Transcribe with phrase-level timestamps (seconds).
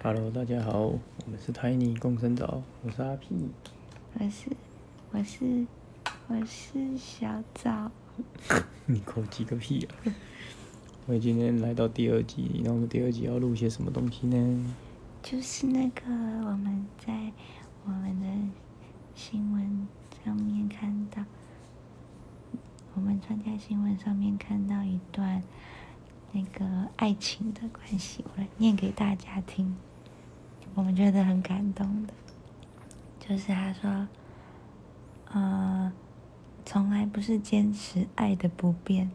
[0.00, 3.34] Hello，大家好，我们是 Tiny 共生岛，我是阿 P。
[4.14, 4.48] 我是
[5.10, 5.66] 我是
[6.28, 7.90] 我是小枣，
[8.86, 10.14] 你口技个屁啊！
[11.06, 14.74] 我们今天来到第二集，那我们第二集要录些什么东西呢？
[15.20, 16.02] 就是那个
[16.46, 17.32] 我们在
[17.84, 18.26] 我们的
[19.16, 19.88] 新闻
[20.24, 21.24] 上面看到，
[22.94, 25.42] 我们参加新闻上面看到一段
[26.30, 29.76] 那个爱情的关系，我来念给大家听，
[30.74, 32.12] 我们觉得很感动的，
[33.18, 34.08] 就是他说，
[35.32, 35.92] 呃，
[36.64, 39.10] 从来不是坚持爱的不变，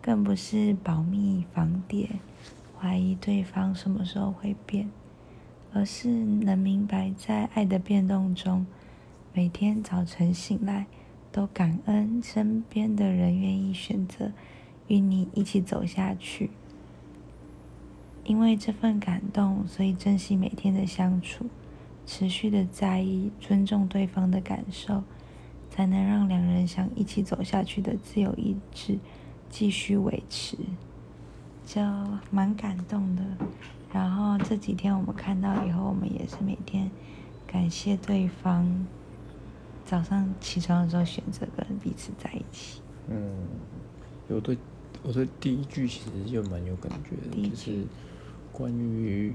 [0.00, 2.08] 更不是保密防谍，
[2.80, 4.90] 怀疑对方什么时候会变。
[5.74, 8.66] 而是能明白，在爱的变动中，
[9.32, 10.84] 每天早晨醒来
[11.30, 14.32] 都感恩身边的人愿意选择
[14.88, 16.50] 与你一起走下去。
[18.24, 21.46] 因为这份感动，所以珍惜每天的相处，
[22.06, 25.02] 持续的在意、尊重对方的感受，
[25.70, 28.98] 才能让两人想一起走下去的自由意志
[29.50, 30.56] 继续维持。
[31.64, 31.80] 就
[32.30, 33.22] 蛮感动的。
[33.92, 36.90] 然后这几天我们看到以后，我们也是每天
[37.46, 38.86] 感谢对方
[39.84, 42.80] 早上起床的时候选择跟彼此在一起。
[43.08, 43.46] 嗯，
[44.28, 44.56] 我对
[45.02, 47.84] 我对第一句其实就蛮有感觉的，就是
[48.52, 49.32] 关于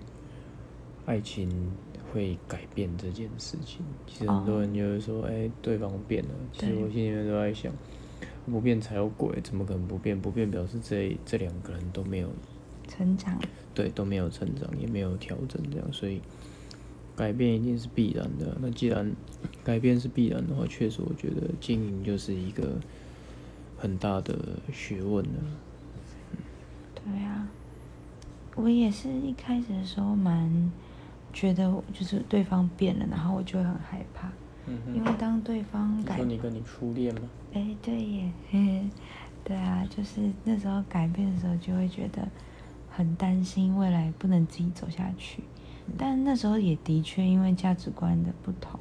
[1.05, 1.49] 爱情
[2.11, 3.81] 会改变这件事情。
[4.05, 6.29] 其实很多人就是说，哎，对方变了。
[6.53, 7.73] 其实我心里面都在想，
[8.45, 10.19] 不变才有鬼，怎么可能不变？
[10.19, 12.29] 不变表示这这两个人都没有。
[12.87, 13.37] 成长，
[13.73, 16.21] 对，都没有成长，也没有调整，这样，所以
[17.17, 18.57] 改变一定是必然的。
[18.61, 19.13] 那既然
[19.61, 22.79] 改变是必然的话，确实，我觉得经营就是一个
[23.77, 24.39] 很大的
[24.71, 25.31] 学问了。
[26.95, 27.49] 对啊，
[28.57, 30.71] 我也是一开始的时候蛮
[31.31, 34.27] 觉得，就是对方变了，然后我就会很害怕。
[34.67, 37.21] 嗯因为当对方改，说你跟你初恋吗？
[37.53, 38.31] 哎，对耶，
[39.45, 42.27] 对啊，就是那时候改变的时候，就会觉得。
[42.89, 45.43] 很担心未来不能自己走下去，
[45.99, 48.79] 但那时候也的确因为价值观的不同，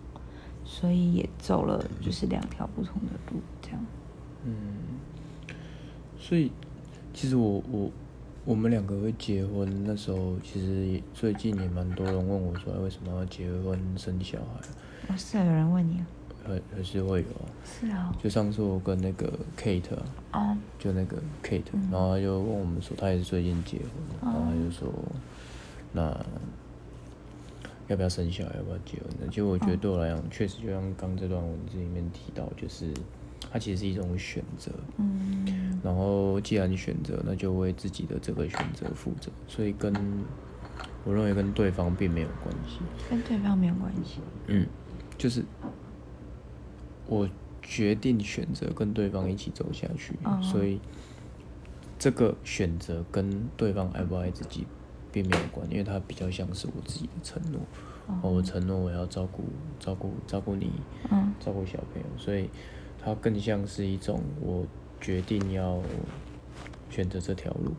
[0.64, 3.86] 所以也走了就是两条不同的路，这样。
[4.46, 4.54] 嗯，
[6.18, 6.50] 所以
[7.12, 7.90] 其实我我
[8.46, 15.12] 我们两个会结婚那时候，其实最近也蛮多人问我说，为什么要结婚生小孩？
[15.12, 16.06] 哦，是有人问你啊？
[16.46, 17.50] 还还是会有啊？
[17.64, 18.14] 是啊。
[18.22, 19.96] 就上次我跟那个 Kate
[20.30, 23.88] 啊，就那个 Kate，然后他就问我们说，他也是最近结婚，
[24.22, 24.94] 然后他就说，
[25.92, 26.24] 那
[27.88, 29.26] 要不要生小孩，要不要结婚呢？
[29.28, 32.94] 其实我觉得对我来讲，确实就像刚这段文字里面提到，就是
[33.52, 34.70] 它其实是一种选择。
[34.98, 35.80] 嗯。
[35.82, 39.30] 然后既然选择，那就为自己的这个选择负责。
[39.46, 39.92] 所以跟
[41.04, 42.80] 我认为跟对方并没有关系。
[43.08, 44.20] 跟对方没有关系。
[44.46, 44.66] 嗯，
[45.16, 45.44] 就是。
[47.08, 47.28] 我
[47.62, 50.80] 决定选择跟对方一起走下去，所以
[52.00, 54.66] 这个选择跟对方爱不爱自己
[55.12, 57.60] 并没有关，因为它比较像是我自己的承诺。
[58.22, 59.44] 我承诺我要照顾、
[59.78, 60.72] 照顾、照顾你，
[61.08, 62.50] 嗯照顾小朋友，所以
[63.06, 64.66] 它更像是一种我
[65.00, 65.80] 决定要
[66.90, 67.72] 选择这条路。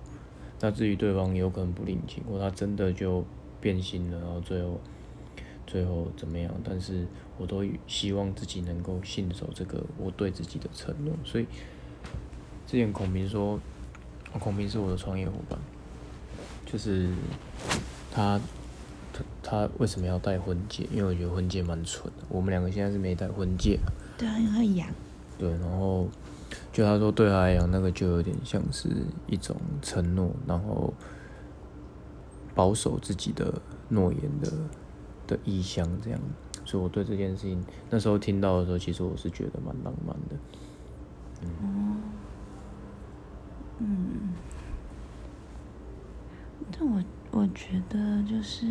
[0.61, 3.25] 那至于对方有可能不领情，或他真的就
[3.59, 4.79] 变心了，然后最后。
[5.69, 6.49] 最后怎么样？
[6.63, 7.05] 但是
[7.37, 11.13] 我都希望自己能够信守这个我对自己的承诺。
[11.25, 11.45] 所以
[12.65, 13.59] 之前孔明说，
[14.39, 15.59] 孔明是我的创业伙伴，
[16.65, 17.09] 就是
[18.09, 18.39] 他
[19.43, 20.87] 他为什么要戴婚戒？
[20.89, 22.23] 因为我觉得婚戒蛮蠢的。
[22.29, 23.77] 我们两个现在是没戴婚戒。
[24.17, 24.87] 对啊，因为痒。
[25.37, 26.07] 对，然后
[26.71, 28.89] 就他说对他来讲，那个就有点像是
[29.27, 30.93] 一种承诺，然后
[32.55, 34.51] 保守自己的诺言的。
[35.27, 36.17] 的意向这样，
[36.63, 40.37] 所以我对这件事情那时候听到的时候，其实我是觉得蛮浪漫的。
[41.41, 42.01] 嗯，
[43.79, 44.33] 嗯，
[46.71, 48.65] 但我我觉得就是，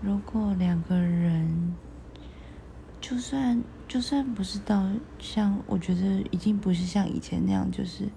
[0.00, 1.72] 如果两个人，
[3.00, 8.08] 就算就算不是到像，我觉得已经不是像以前那样，就是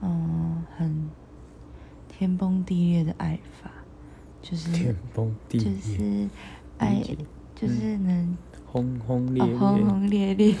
[0.00, 1.10] 嗯，很
[2.08, 3.70] 天崩地裂的爱法。
[4.40, 6.28] 就是天崩地裂，就是
[6.78, 7.00] 爱，
[7.54, 8.36] 就是能
[8.66, 10.52] 轰轰烈烈，轰轰烈烈。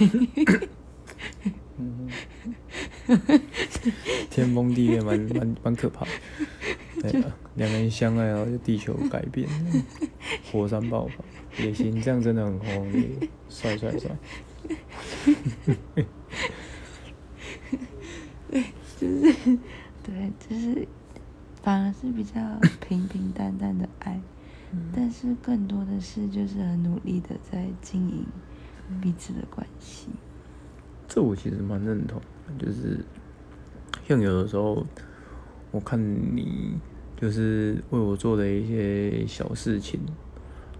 [4.30, 6.04] 天崩地裂，蛮蛮蛮可怕。
[6.04, 6.14] 对
[6.44, 6.51] 啊，
[7.54, 9.48] 两个人相爱，然后就地球改变，
[10.50, 11.24] 火山爆发
[11.62, 14.10] 也行，这样真的很轰轰烈烈，帅帅 帅。
[18.50, 18.64] 对，
[18.98, 19.58] 就是
[20.02, 20.86] 对，就是。
[21.64, 22.40] 反而是比较
[22.80, 24.20] 平平淡淡的爱，
[24.92, 28.26] 但是更多的是就是很努力的在经营
[29.00, 30.08] 彼此的关系。
[31.06, 32.20] 这我其实蛮认同，
[32.58, 33.04] 就是
[34.08, 34.84] 像有的时候
[35.70, 36.80] 我看你
[37.22, 40.00] 就是为我做的一些小事情，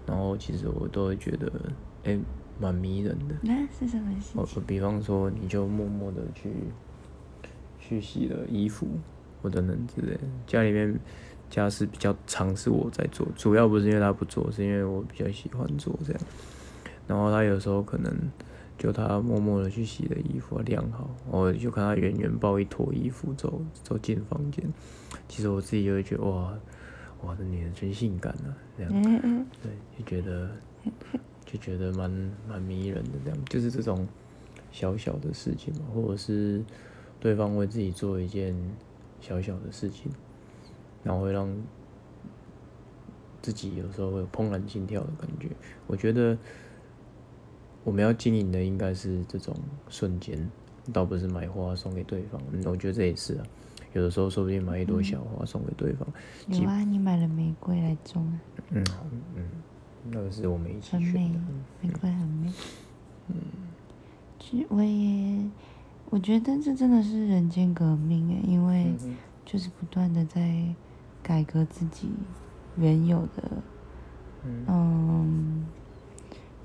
[0.05, 1.49] 然后其实我都会觉得
[2.03, 2.19] 哎
[2.59, 3.35] 蛮迷人的。
[3.41, 4.61] 那是什么事情？
[4.67, 6.51] 比方说，你就默默的去
[7.79, 8.85] 去洗了衣服
[9.41, 10.99] 或等等之类，家里面。
[11.49, 16.21] 家事比较常是我在做，主要不是因为他不做，是因为我比较喜欢做这样。
[17.05, 18.11] 然后他有时候可能
[18.83, 24.61] 就他默默的去洗的衣服晾好，我就看他远远抱一坨衣服走走进房间。
[25.29, 26.53] 其实我自己就会觉得哇，
[27.23, 28.91] 哇，这女人真性感啊，这样，
[29.61, 30.49] 对，就觉得
[31.45, 32.11] 就觉得蛮
[32.45, 34.05] 蛮迷人的这样，就是这种
[34.69, 36.61] 小小的事情嘛，或者是
[37.21, 38.53] 对方为自己做一件
[39.21, 40.11] 小小的事情。
[41.05, 41.49] 然后会让
[43.41, 45.49] 自己有时候会有怦然心跳的感觉。
[45.87, 46.37] 我觉得
[47.83, 49.55] 我们要经营的应该是这种
[49.89, 50.49] 瞬间，
[50.91, 52.41] 倒不是买花送给对方。
[52.65, 53.45] 我觉得这也是啊，
[53.93, 56.07] 有的时候说不定买一朵小花送给对方。
[56.47, 58.39] 有啊，你买了玫瑰来种啊？
[58.71, 58.83] 嗯
[59.35, 59.49] 嗯，
[60.09, 61.39] 那个是我们一起选的，
[61.81, 62.51] 玫瑰很美。
[63.27, 63.35] 嗯，
[64.39, 65.49] 其实我也
[66.09, 68.93] 我觉得这真的是人间革命诶，因为
[69.45, 70.75] 就是不断的在。
[71.25, 72.09] 改革自己
[72.75, 73.61] 原有的嗯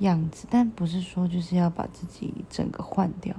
[0.01, 3.35] 样子，但不是说就是要把自己整个换掉，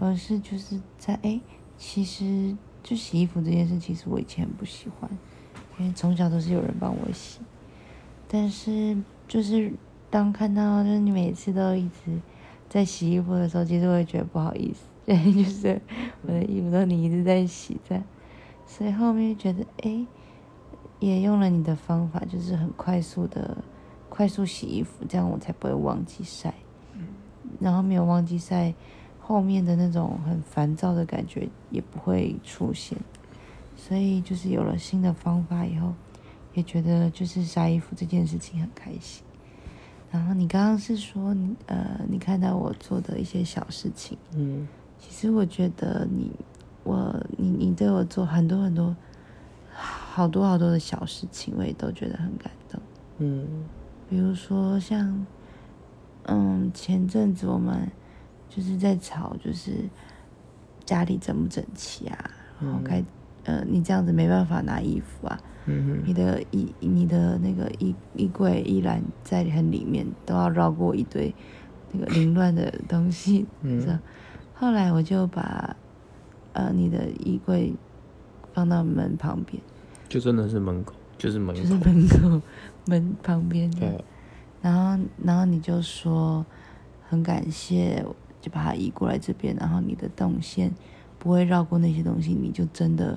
[0.00, 1.40] 而是就是在哎，
[1.76, 5.10] 其实就洗衣服这件事，其实我以前不喜欢，
[5.78, 7.40] 因为从小都是有人帮我洗，
[8.28, 8.96] 但是
[9.26, 9.72] 就是
[10.10, 12.20] 当看到就是你每次都一直
[12.68, 15.80] 在洗衣服的时候，其实我也觉得不好意思， 就是
[16.22, 18.02] 我的衣服都你一直在洗在，
[18.66, 20.06] 所以后面觉得哎。
[20.98, 23.58] 也用了你的方法，就是很快速的
[24.16, 26.54] 快速洗衣服，这样我才不会忘记晒。
[27.60, 28.72] 然后没有忘记晒，
[29.20, 32.96] 后面的那种很烦躁的感觉也不会出现。
[33.76, 35.92] 所以就是有了新的方法以后，
[36.54, 39.22] 也觉得就是晒衣服这件事情很开心。
[40.10, 44.66] 然后你刚刚是说，你呃，你看到我做的一些小事情，嗯，
[44.98, 46.30] 其实我觉得你，
[46.84, 48.96] 我你你对我做很多很多。
[49.78, 52.80] 好多好多的小事情，我也都觉得很感动。
[53.18, 53.46] 嗯，
[54.08, 55.26] 比如说像，
[56.24, 57.90] 嗯，前阵子我们
[58.48, 59.88] 就是在吵，就是
[60.84, 62.30] 家里整不整齐啊，
[62.60, 63.02] 然后该，
[63.44, 65.38] 呃，你这样子没办法拿衣服啊。
[65.68, 71.34] 嗯你的衣，你的那个衣衣柜依然在很里面，都要绕过一堆
[71.90, 73.44] 那个凌乱的东西。
[73.62, 73.98] 嗯。
[74.54, 75.76] 后来我就把，
[76.52, 77.74] 呃，你的衣柜
[78.54, 79.60] 放到门旁边。
[80.08, 82.40] 就真的是门口，就是门口，就是门口
[82.86, 84.04] 门旁边的。
[84.62, 86.44] 然后，然后你就说
[87.08, 88.04] 很感谢，
[88.40, 89.54] 就把它移过来这边。
[89.56, 90.72] 然后你的动线
[91.18, 93.16] 不会绕过那些东西，你就真的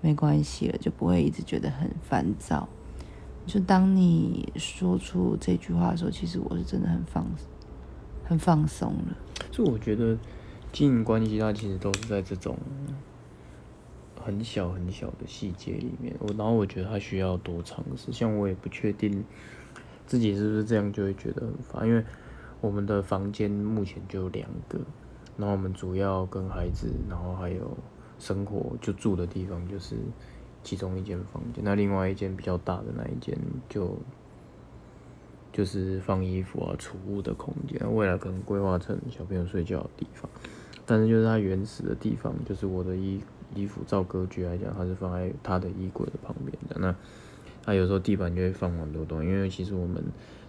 [0.00, 2.68] 没关系了，就不会一直觉得很烦躁。
[3.46, 7.26] 就当你说出这句话的时候，其实我是真的很放
[8.24, 9.16] 很放松了。
[9.50, 10.16] 就我觉得
[10.72, 12.56] 经营关系，它其实都是在这种。
[14.24, 18.10] 很小很小的细节里面，我然后我觉得他需要多尝试。
[18.12, 19.24] 像我也不确定
[20.06, 22.04] 自己是不是这样就会觉得很烦，因为
[22.60, 24.80] 我们的房间目前就两个，
[25.36, 27.76] 然后我们主要跟孩子，然后还有
[28.18, 29.96] 生活就住的地方就是
[30.64, 33.38] 其中一间房间，那另外一间比较大的那一间
[33.68, 33.96] 就
[35.52, 40.28] 就是放衣服啊、储物的空间，未来可能规划成小朋友睡觉的地方，
[40.84, 43.20] 但是就是它原始的地方，就是我的衣。
[43.54, 46.76] 衣服照格局来讲，它是放在他的衣柜的旁边的。
[46.78, 46.94] 那
[47.64, 50.02] 他有时候地板就会放很多东西，因为其实我们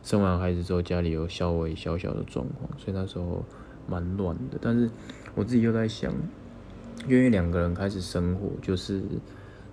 [0.04, 3.44] 生完孩子之后，家里有稍微小小的状况，所以那时候
[3.88, 4.60] 蛮乱的。
[4.62, 4.90] 但是
[5.34, 6.14] 我自己又在想，
[7.08, 9.02] 因为两个人开始生活，就是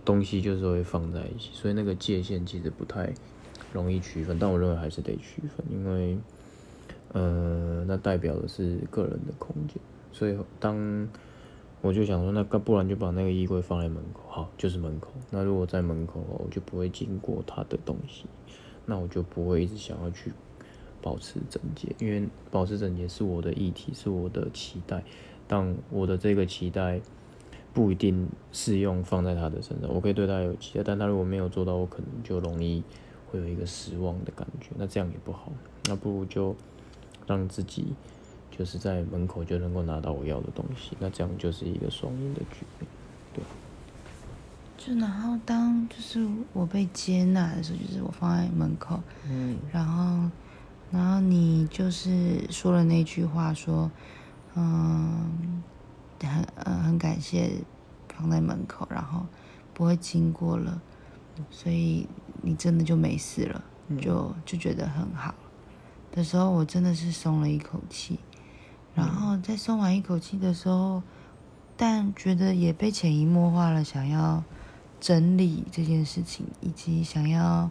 [0.05, 3.13] 东西就是会放在一起，所以那个界限其实不太
[3.73, 4.39] 容易区分。
[4.39, 6.19] 但我认为还是得区分，因为
[7.13, 9.77] 呃，那代表的是个人的空间，
[10.13, 11.09] 所以当。
[11.85, 15.11] 我就想说，那不然就把那个衣柜放在门口，好，就是门口。
[15.29, 18.25] 那如果在门口，我就不会经过他的东西，
[18.87, 20.33] 那我就不会一直想要去
[21.03, 25.05] 保持整洁，因为保持整洁是我的议题，是我的期待。
[25.47, 27.03] 但我的这个期待
[27.75, 32.83] 不一定适用放在他的身上，我可以对他有期待，但他如果没有做到，我可能就容易
[33.31, 35.53] 会有一个失望的感觉，那这样也不好。
[35.85, 36.57] 那不如就
[37.27, 37.89] 让自己。
[38.57, 42.89] 就是在门口就能够拿到我要的东西，那这样就是一个双赢的局面，
[43.33, 43.43] 对。
[44.77, 50.31] 就然后当就是我被接纳的时候，就是我放在门口，嗯，然后
[50.93, 53.91] 然后你就是说了那句话，说，
[54.55, 55.63] 嗯，
[56.21, 57.51] 很呃很感谢
[58.09, 59.27] 放在门口，然后
[59.73, 60.81] 不会经过了，
[61.51, 62.07] 所以
[62.43, 63.65] 你真的就没事了，
[64.01, 65.35] 就就觉得很好
[66.13, 68.21] 的时候，我真的是松了一口气。
[68.95, 71.03] 然后在松完一口气的时候，
[71.77, 74.45] 但觉得也被潜移默化了，想要
[75.01, 77.69] 整理这件事情，以及想要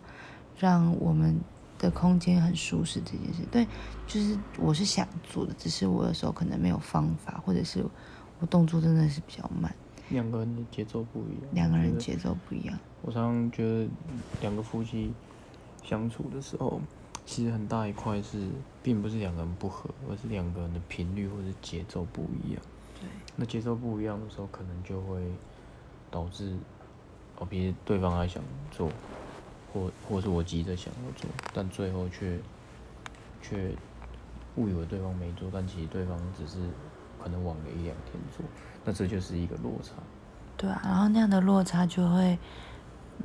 [0.60, 1.40] 让我们
[1.80, 3.44] 的空间很舒适这件事。
[3.50, 3.66] 对，
[4.06, 7.86] 就是我是想做的，只是我有时候可能没有方法，或者是
[8.40, 9.74] 我动作真的是比较慢。
[10.10, 11.50] 两个人的节奏不一样。
[11.54, 12.78] 两个人节奏不一样。
[13.02, 13.88] 我常常觉得
[14.42, 15.14] 两个夫妻
[15.84, 16.82] 相处的时候。
[17.26, 18.50] 其实很大一块是，
[18.84, 22.62] 并不是两个人不合，而是两个人的频率或者节奏不一样。
[23.00, 23.10] 对。
[23.36, 25.22] 那节奏不一样的时候，可能就会
[26.12, 26.56] 导致，
[27.38, 28.90] 哦，比如对方还想做，
[29.74, 32.38] 或或是我急着想要做，但最后却
[33.42, 33.72] 却
[34.58, 36.58] 误以为对方没做，但其实对方只是
[37.24, 38.46] 可能晚了一两天做，
[38.84, 39.94] 那这就是一个落差。
[40.58, 42.38] 对啊，然后那样的落差就会。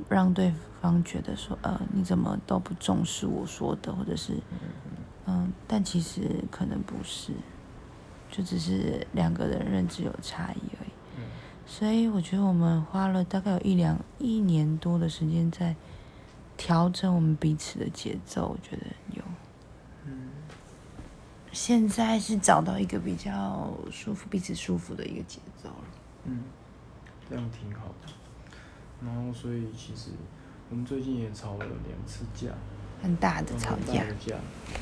[0.07, 4.33] 让对方觉得说，呃，你怎么都不重视我说的，或者是，
[5.25, 7.33] 嗯，但其实可能不是，
[8.31, 10.89] 就只是两个人认知有差异而已。
[11.65, 15.75] 所以我觉得我们花了大概有一两一年多的时间在
[16.57, 19.23] 调整我们彼此的节奏，我觉得有。
[20.05, 20.29] 嗯。
[21.51, 25.85] 现在是找到一个比较舒服、彼此舒服的一个节奏了。
[26.25, 26.43] 嗯，
[27.29, 28.13] 这样挺好的。
[29.05, 30.09] 然后，所以其实
[30.69, 32.49] 我们最近也吵了两次架，
[33.01, 34.03] 很大的吵架，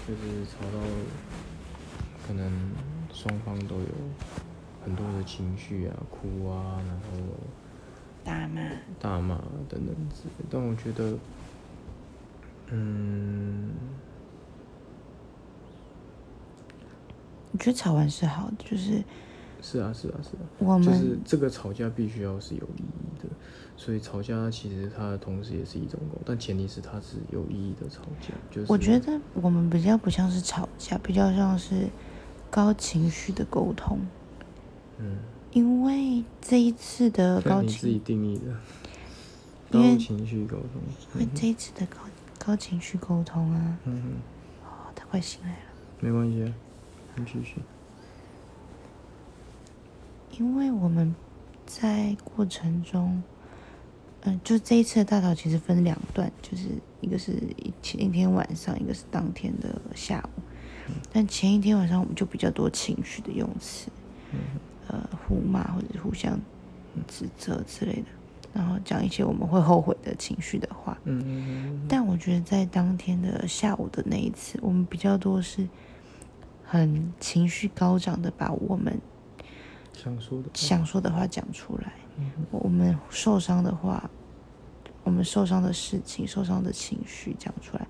[0.08, 0.80] 就是吵到
[2.28, 2.72] 可能
[3.14, 3.88] 双方都有
[4.84, 7.28] 很多的情绪啊，哭啊，然后
[8.24, 8.62] 大骂、
[9.00, 9.38] 大骂
[9.70, 10.46] 等等之类。
[10.50, 11.18] 但我觉得，
[12.72, 13.72] 嗯，
[17.52, 19.04] 我觉得吵完是好的，就是
[19.62, 23.30] 是啊，是啊，是啊，我们就是这个吵架必须要是有意义的。
[23.76, 28.34] 所以吵架其实它同时也是一种沟但前提是它是有意义的吵架。
[28.50, 31.88] 就是我觉得我们比较不像是吵架，比较像是
[32.50, 34.00] 高情绪的沟通。
[34.98, 35.18] 嗯。
[35.52, 38.46] 因为这一次的高情，你自己定义的。
[39.72, 40.82] 高情绪沟通。
[41.16, 41.98] 因为这一次的高
[42.38, 43.78] 高情绪沟通啊。
[43.86, 44.12] 嗯哼。
[44.66, 45.58] 哦，他快醒来了。
[46.00, 46.54] 没关系，啊
[47.16, 47.56] 你继续。
[50.38, 51.14] 因为我们
[51.66, 53.22] 在过程中。
[54.22, 56.70] 嗯，就这一次的大吵其实分两段，就是
[57.02, 57.34] 一个是
[57.84, 60.42] 前一天晚上，一个是当天的下午。
[61.14, 63.90] 但前一天晚上我们就比较多情绪的用词，
[64.88, 66.38] 呃，互骂或者互相
[67.08, 68.08] 指责之类的，
[68.54, 70.98] 然后讲一些我们会后悔的情绪的话。
[71.04, 75.66] 嗯但我觉得在当天的下午的那一次，我们比较多是
[76.66, 79.00] 很情绪高涨的，把我们
[79.98, 81.92] 想说的想说的话讲出来。
[82.52, 84.10] 我们受伤的话，
[85.04, 87.88] 我们受伤的事情、受伤的情绪讲出来，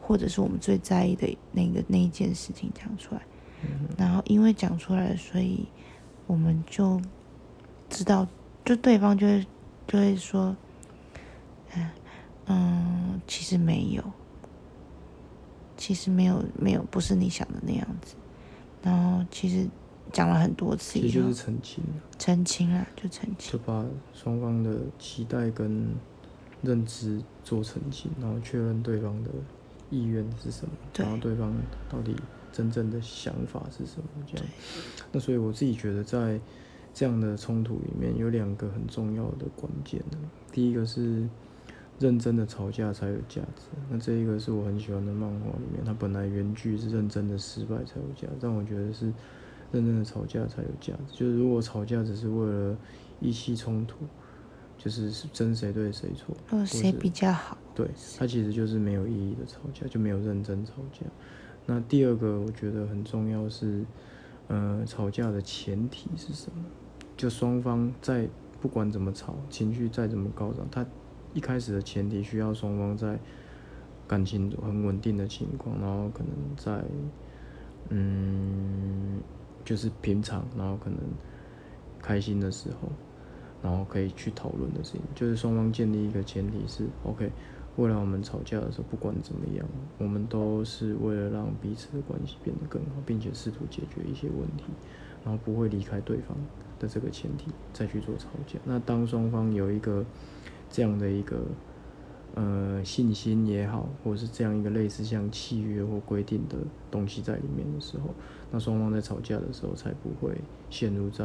[0.00, 3.20] 或者是我们最在意的那个那一件事情讲出来。
[3.96, 5.66] 然后因为讲出来，所以
[6.26, 7.00] 我们就
[7.88, 8.26] 知道，
[8.64, 9.46] 就对方就会
[9.86, 10.56] 就会说，
[11.74, 11.90] 嗯
[12.46, 14.02] 嗯，其实没有，
[15.76, 18.14] 其实没有没有，不是你想的那样子。
[18.82, 19.68] 然后其实。
[20.12, 21.82] 讲了很多次，其实就是澄清
[22.18, 25.88] 澄清了就澄清，就把双方的期待跟
[26.62, 29.30] 认知做澄清，然后确认对方的
[29.88, 31.52] 意愿是什么，然后对方
[31.88, 32.14] 到底
[32.52, 34.46] 真正的想法是什么，这样。
[35.12, 36.38] 那所以我自己觉得，在
[36.92, 40.02] 这样的冲突里面，有两个很重要的关键
[40.52, 41.28] 第一个是
[41.98, 49.12] 认真的吵架才有价值，那这一个是我很喜欢的漫画里面，它本来原句是认真的失败才有价值，但我觉得是。
[49.72, 51.14] 认真的吵架才有价值。
[51.14, 52.76] 就是如果吵架只是为了
[53.20, 54.04] 意气冲突，
[54.78, 57.56] 就是争谁对谁错，哦，谁比较好？
[57.74, 61.06] 对，它其实就是没有意义的吵架，就没有认真吵架。
[61.66, 63.84] 那第二个我觉得很重要是，
[64.48, 66.64] 呃，吵架的前提是什么？
[67.16, 68.28] 就双方在
[68.60, 70.84] 不管怎么吵，情绪再怎么高涨，他
[71.34, 73.18] 一开始的前提需要双方在
[74.08, 76.82] 感情很稳定的情况，然后可能在，
[77.90, 79.20] 嗯。
[79.64, 80.98] 就是平常，然后可能
[82.00, 82.90] 开心的时候，
[83.62, 87.30] 然后可以去讨论的事情，就是双方建立一个前提是，OK，
[87.76, 89.66] 未来我们吵架的时候，不管怎么样，
[89.98, 94.64] 我们都是为了让彼此的关系变得更好，并且试图解决一些问题，
[95.24, 96.36] 然后不会离开对方
[96.78, 98.58] 的这个前提再去做吵架。
[98.64, 100.04] 那当双方有一个
[100.70, 101.42] 这样的一个
[102.34, 106.56] 呃信心也好，或者是这样一个类似像契约或规定的
[106.90, 108.14] 东西在里面的时候，
[108.50, 110.36] 那双方在吵架的时候才不会
[110.70, 111.24] 陷入在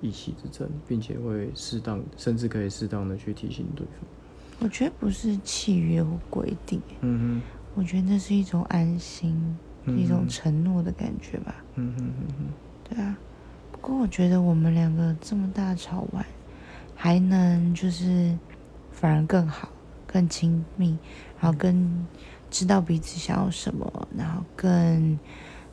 [0.00, 3.94] 一气之争，并且会适当甚至可以适当的去提醒对方。
[4.60, 7.42] 我觉得不是契约或规定，嗯哼，
[7.74, 9.34] 我觉得那是一种安心，
[9.86, 11.56] 一种承诺的感觉吧。
[11.74, 12.44] 嗯哼哼哼，
[12.88, 13.18] 对啊。
[13.72, 16.24] 不过我觉得我们两个这么大吵完，
[16.94, 18.34] 还能就是
[18.92, 19.63] 反而更好、
[20.14, 20.96] 更亲密，
[21.40, 22.06] 然后更
[22.48, 25.18] 知道彼此想要什么，然后更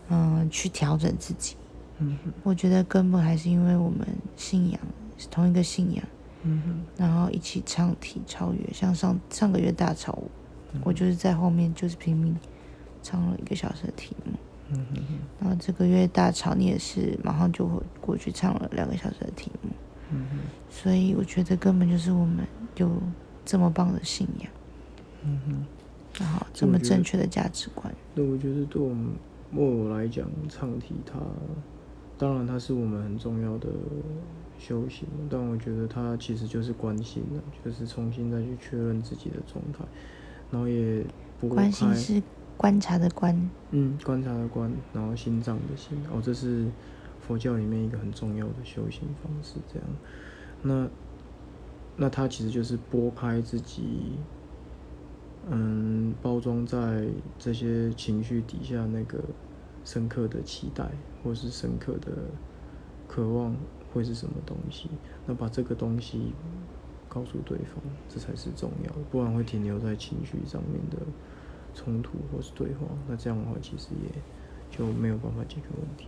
[0.09, 1.55] 嗯去调整自己。
[1.99, 3.99] 嗯哼，我觉得根本还是因为我们
[4.35, 4.81] 信仰
[5.15, 6.03] 是同一个信仰。
[6.41, 10.17] 嗯哼，然后一起唱体超越，像上上个月大吵，
[10.83, 12.35] 我就是在后面就是拼命
[13.03, 14.33] 唱了一个小时的题目。
[14.69, 19.69] 嗯哼哼，然后这个月大潮，你也是马上就会过去唱了两个小时的题目。
[20.09, 22.89] 嗯哼，所以我觉得根本就是我们有
[23.51, 24.49] 这么棒的信仰。
[25.23, 25.65] 嗯哼，
[26.19, 27.93] 然后这么正确的价值观。
[28.15, 29.09] 那我觉得对我们
[29.49, 31.19] 莫我来讲，唱题它
[32.17, 33.67] 当然它是我们很重要的。
[34.57, 39.83] 修行，但我觉得它其实就是关心的，就是重新再去确认自己的状态，
[40.51, 41.03] 然后也
[41.39, 42.21] 不关心是
[42.57, 43.35] 观察的观，
[43.71, 46.67] 嗯，观察的观，然后心脏的心，哦，这是
[47.19, 49.87] 佛教里面一个很重要的修行方式，这样，
[50.61, 50.87] 那
[51.95, 54.17] 那他其实就是拨开自己，
[55.49, 57.07] 嗯，包装在
[57.37, 59.19] 这些情绪底下那个
[59.83, 60.89] 深刻的期待，
[61.23, 62.11] 或是深刻的
[63.07, 63.55] 渴望。
[63.93, 64.89] 会是什么东西？
[65.25, 66.31] 那把这个东西
[67.09, 70.97] 告诉对方，这才是重要的，不然会停留在情绪上面的
[71.73, 72.87] 冲突或是对话。
[73.05, 74.09] 那这样的话，其实也
[74.69, 76.07] 就没有办法解决问题。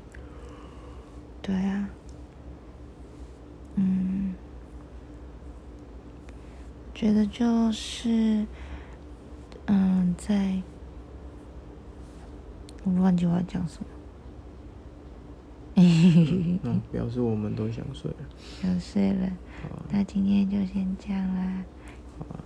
[1.42, 1.90] 对啊，
[7.04, 8.48] 觉得就是，
[9.66, 10.64] 嗯，在，
[12.86, 13.88] 我忘记我要讲什么。
[15.76, 18.18] 嗯，表示我们都想睡了。
[18.62, 19.30] 想睡了，
[19.92, 21.66] 那今天就先这样啦。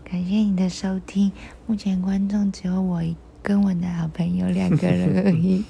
[0.03, 1.31] 感谢你的收听。
[1.67, 2.99] 目前观众只有我
[3.43, 5.63] 跟我的好朋友两个人而已。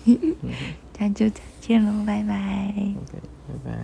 [0.97, 2.73] 那就再见喽，拜拜。
[2.77, 3.19] OK，
[3.49, 3.77] 拜拜。